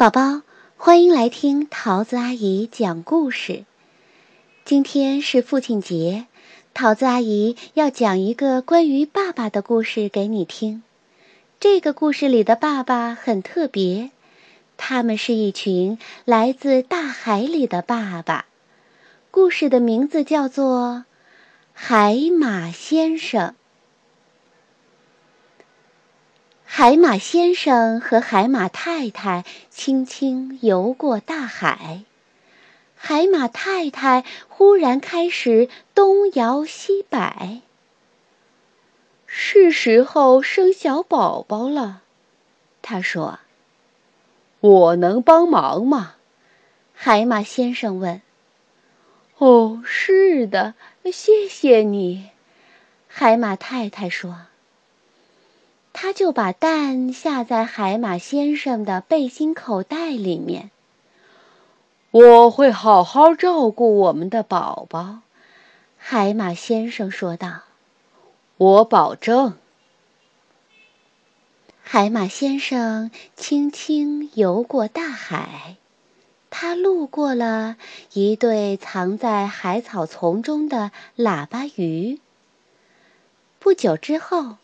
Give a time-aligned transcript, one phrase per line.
[0.00, 0.40] 宝宝，
[0.78, 3.66] 欢迎来听桃子阿姨讲故事。
[4.64, 6.24] 今天是父亲节，
[6.72, 10.82] 桃子阿姨要讲一个关于爸爸的故事给你听。
[11.60, 14.10] 这个故事里的爸爸很特别，
[14.78, 18.46] 他们是一群来自大海里的爸爸。
[19.30, 21.04] 故事的名字叫做
[21.74, 23.48] 《海马先生》。
[26.72, 32.04] 海马先生和海马太太轻轻游过大海，
[32.94, 37.60] 海马太太忽然开始东摇西摆。
[39.26, 42.02] 是时候生小宝宝了，
[42.82, 43.40] 他说
[44.60, 46.14] ：“我能帮忙吗？”
[46.94, 48.22] 海马先生问。
[49.38, 50.74] “哦，是的，
[51.12, 52.30] 谢谢你。”
[53.08, 54.42] 海马太太说。
[55.92, 60.70] 他就把蛋下在海马先生的背心口袋里面。
[62.10, 65.18] 我会好好照顾我们的宝宝，
[65.98, 67.62] 海马先生说道。
[68.56, 69.54] 我保证。
[71.82, 75.76] 海马先生轻轻游过大海，
[76.50, 77.76] 他路过了
[78.12, 82.20] 一对藏在海草丛中的喇叭鱼。
[83.58, 84.56] 不久之后。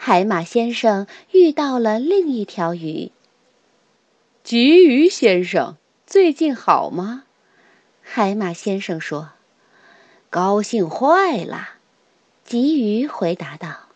[0.00, 3.10] 海马先生遇到了另一条鱼。
[4.44, 5.74] 鲫鱼先生，
[6.06, 7.24] 最近好吗？
[8.00, 9.30] 海马先生说
[10.30, 11.70] ：“高兴坏了。”
[12.48, 13.88] 鲫鱼回答道：“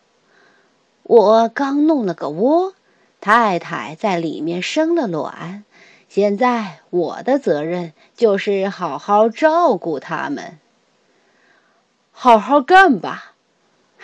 [1.03, 2.73] 我刚弄了个窝，
[3.21, 5.63] 太太在里面生了卵，
[6.09, 10.59] 现在我的责任就是好好照顾他们。
[12.11, 13.29] 好好干吧。”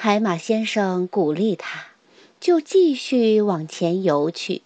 [0.02, 1.88] 海马先生鼓励他，
[2.40, 4.62] 就继续往前游去。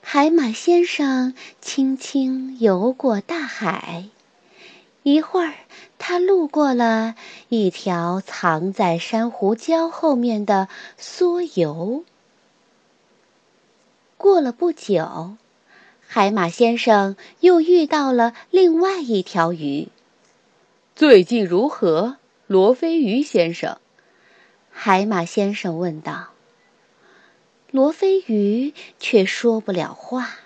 [0.00, 4.06] 海马先生轻轻游过大海，
[5.02, 5.54] 一会儿，
[5.98, 7.14] 他路过了
[7.48, 12.04] 一条藏在珊瑚礁后面的梭游。
[14.16, 15.36] 过了不久，
[16.06, 19.88] 海马先生又遇到了另外一条鱼。
[20.96, 22.16] 最近如何？
[22.46, 23.78] 罗非鱼先生，
[24.80, 26.28] 海马先生问道。
[27.72, 30.36] 罗非鱼却说不了话，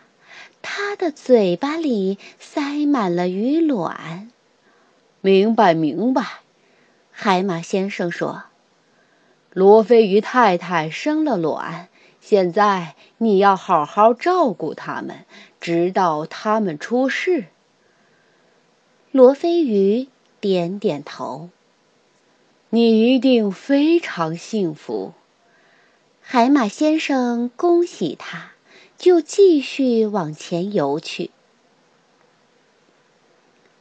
[0.62, 4.30] 他的嘴巴里塞满了鱼卵。
[5.20, 6.24] 明白，明白，
[7.10, 8.44] 海马先生说。
[9.52, 11.90] 罗非鱼太太生了卵，
[12.22, 15.26] 现在你要好好照顾它们，
[15.60, 17.48] 直到它们出世。
[19.10, 20.08] 罗非鱼
[20.40, 21.50] 点点头。
[22.74, 25.12] 你一定非常幸福，
[26.22, 28.52] 海马先生恭喜他，
[28.96, 31.30] 就继续往前游去。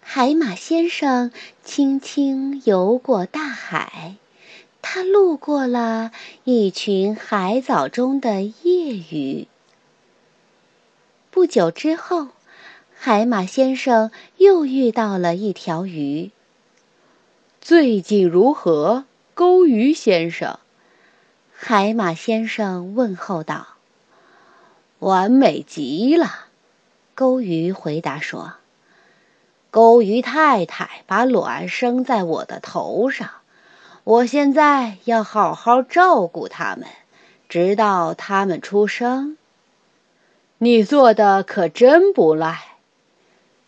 [0.01, 1.31] 海马先生
[1.63, 4.17] 轻轻游过大海，
[4.81, 6.11] 他路过了
[6.43, 9.47] 一群海藻中的夜鱼。
[11.29, 12.27] 不久之后，
[12.93, 16.31] 海马先生又遇到了一条鱼。
[17.63, 19.05] 最近如何，
[19.35, 20.57] 钩鱼先生？
[21.53, 23.67] 海马先生问候道。
[24.97, 26.47] “完美极了。”
[27.13, 28.53] 钩鱼回答说。
[29.69, 33.29] “钩鱼太太把卵生在我的头上，
[34.05, 36.87] 我现在要好好照顾它们，
[37.47, 39.37] 直到它们出生。”
[40.57, 42.77] 你做的可真不赖，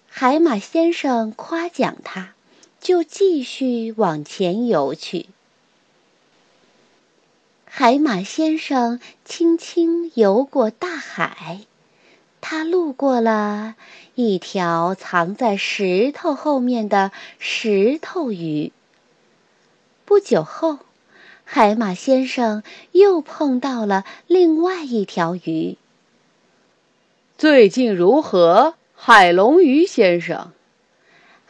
[0.10, 2.33] 海马先生夸奖他。
[2.84, 5.28] 就继续往前游去。
[7.64, 11.62] 海马先生轻轻游过大海，
[12.42, 13.76] 他路过了
[14.16, 18.74] 一条藏在石头后面的石头鱼。
[20.04, 20.80] 不久后，
[21.46, 25.78] 海马先生又碰到了另外一条鱼。
[27.38, 30.52] 最近如何，海龙鱼先生？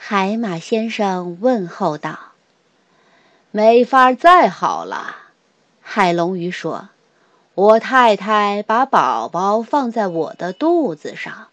[0.05, 2.33] 海马先生问候道
[3.51, 5.15] ：“没法再好了。”
[5.81, 6.89] 海龙鱼说
[7.55, 11.47] ：“我太太把宝宝放在我的肚子上，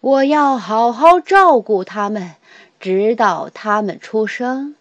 [0.00, 2.32] 我要好好照顾他们，
[2.80, 4.74] 直到他们出生。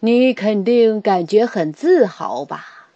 [0.00, 2.90] 你肯定感觉很自豪吧？”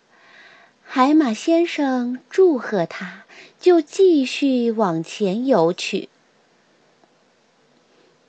[0.84, 3.22] 海马先生祝贺他，
[3.58, 6.10] 就继续往前游去。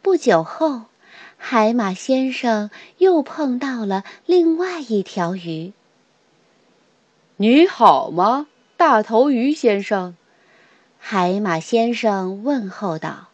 [0.02, 0.82] 不久后，
[1.38, 5.74] 海马先生又碰到了另外一条鱼。
[7.38, 10.16] “你好吗，大头鱼先生？”
[10.98, 13.28] 海马先生问候道。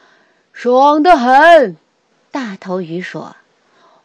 [0.54, 1.76] “爽得很。”
[2.32, 3.36] 大头鱼说，“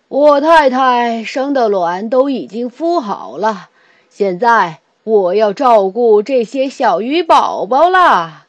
[0.09, 3.69] 我太太生的卵都已经孵好了，
[4.09, 8.47] 现在我要照顾这些小鱼宝宝啦。”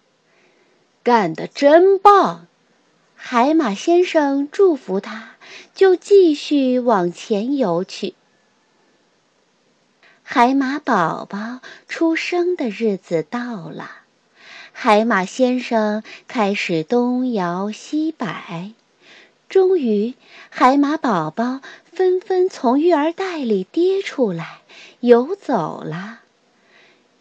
[1.05, 2.47] 干得真棒！
[3.25, 5.37] 海马先生祝福他，
[5.77, 8.15] 就继续往前游去。
[10.25, 13.89] 海马宝宝出生的日子到了，
[14.73, 18.73] 海马先生开始东摇西摆，
[19.49, 20.15] 终于，
[20.51, 24.59] 海马宝宝纷纷从育儿袋里跌出来，
[24.99, 26.21] 游走了。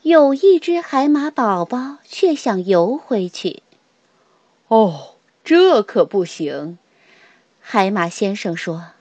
[0.02, 3.62] 有一只海马宝宝却想游回去。
[4.68, 5.11] 哦，
[5.54, 6.78] 这可不行！
[7.60, 8.92] 海马先生说：“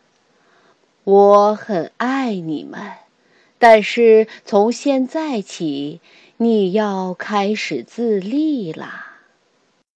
[1.04, 2.80] 我很爱你们，
[3.60, 6.00] 但是从现在起，
[6.38, 9.09] 你要开始自立了。”